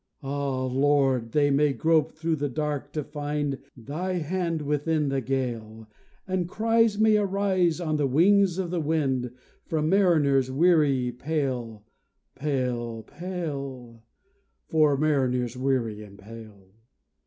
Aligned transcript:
Ah, 0.23 0.65
Lord! 0.65 1.31
they 1.31 1.51
may 1.51 1.73
grope 1.73 2.11
through 2.13 2.37
the 2.37 2.49
dark 2.49 2.91
to 2.93 3.03
find 3.03 3.59
Thy 3.77 4.13
hand 4.13 4.63
within 4.63 5.09
the 5.09 5.21
gale; 5.21 5.87
And 6.27 6.49
cries 6.49 6.97
may 6.97 7.17
rise 7.19 7.79
on 7.79 7.97
the 7.97 8.07
wings 8.07 8.57
of 8.57 8.71
the 8.71 8.81
wind 8.81 9.31
From 9.67 9.89
mariners 9.89 10.49
weary 10.49 11.09
and 11.09 11.19
pale, 11.19 11.83
pale, 12.33 13.03
pale 13.03 14.01
From 14.65 14.99
mariners 15.01 15.55
weary 15.55 16.01
and 16.01 16.17
pale! 16.17 16.71